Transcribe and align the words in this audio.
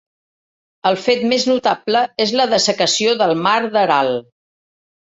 El 0.91 0.97
fet 1.01 1.21
més 1.33 1.45
notable 1.51 2.03
és 2.27 2.35
la 2.41 2.49
dessecació 2.57 3.17
del 3.23 3.39
Mar 3.47 3.57
d'Aral. 3.79 4.15